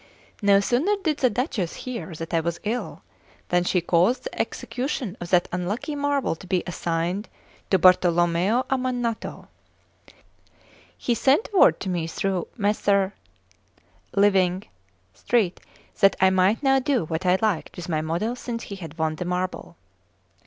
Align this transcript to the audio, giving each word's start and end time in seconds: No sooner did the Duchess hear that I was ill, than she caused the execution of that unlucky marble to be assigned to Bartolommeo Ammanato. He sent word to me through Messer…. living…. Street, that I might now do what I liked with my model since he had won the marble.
No 0.41 0.59
sooner 0.61 0.95
did 1.03 1.17
the 1.17 1.29
Duchess 1.29 1.75
hear 1.75 2.15
that 2.15 2.33
I 2.33 2.39
was 2.39 2.59
ill, 2.63 3.03
than 3.49 3.63
she 3.63 3.81
caused 3.81 4.23
the 4.23 4.41
execution 4.41 5.15
of 5.21 5.29
that 5.29 5.47
unlucky 5.51 5.93
marble 5.93 6.33
to 6.37 6.47
be 6.47 6.63
assigned 6.65 7.29
to 7.69 7.77
Bartolommeo 7.77 8.65
Ammanato. 8.71 9.47
He 10.97 11.13
sent 11.13 11.53
word 11.53 11.79
to 11.81 11.89
me 11.89 12.07
through 12.07 12.47
Messer…. 12.57 13.13
living…. 14.15 14.63
Street, 15.13 15.59
that 15.99 16.15
I 16.19 16.31
might 16.31 16.63
now 16.63 16.79
do 16.79 17.05
what 17.05 17.23
I 17.27 17.37
liked 17.39 17.75
with 17.75 17.87
my 17.87 18.01
model 18.01 18.35
since 18.35 18.63
he 18.63 18.77
had 18.77 18.97
won 18.97 19.17
the 19.17 19.25
marble. 19.25 19.75